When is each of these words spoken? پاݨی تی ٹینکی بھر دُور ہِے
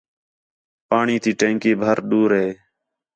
پاݨی 0.89 1.17
تی 1.23 1.31
ٹینکی 1.39 1.71
بھر 1.81 1.97
دُور 2.09 2.29
ہِے 2.39 2.47